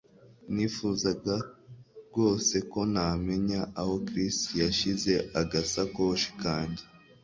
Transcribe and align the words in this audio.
Nifuzaga 0.53 1.35
rwose 2.07 2.55
ko 2.71 2.79
namenya 2.93 3.61
aho 3.79 3.93
Chris 4.07 4.37
yashyize 4.61 5.13
agasakoshi 5.41 6.29
kanjye 6.41 6.83